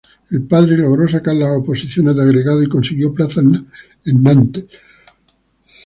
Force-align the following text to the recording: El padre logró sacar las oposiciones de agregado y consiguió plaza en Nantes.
El 0.31 0.41
padre 0.47 0.77
logró 0.77 1.07
sacar 1.07 1.35
las 1.35 1.51
oposiciones 1.55 2.15
de 2.15 2.23
agregado 2.23 2.63
y 2.63 2.67
consiguió 2.67 3.13
plaza 3.13 3.39
en 3.41 4.23
Nantes. 4.23 4.65